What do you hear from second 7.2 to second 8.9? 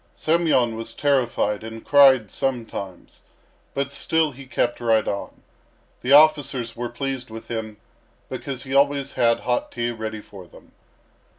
with him, because he